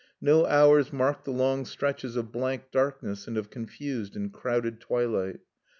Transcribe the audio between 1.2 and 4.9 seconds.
the long stretches of blank darkness and of confused and crowded